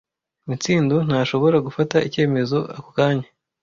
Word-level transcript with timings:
Mitsindo 0.47 0.95
ntashobora 1.07 1.57
gufata 1.67 1.95
icyemezo 2.07 2.57
ako 2.75 2.89
kanya. 2.97 3.27